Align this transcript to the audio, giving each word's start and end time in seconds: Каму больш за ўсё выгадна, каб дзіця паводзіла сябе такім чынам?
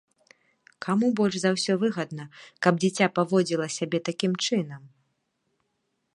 Каму 0.85 1.09
больш 1.19 1.35
за 1.43 1.51
ўсё 1.57 1.73
выгадна, 1.85 2.25
каб 2.67 2.73
дзіця 2.85 3.05
паводзіла 3.19 3.67
сябе 3.77 3.97
такім 4.09 4.33
чынам? 4.49 4.83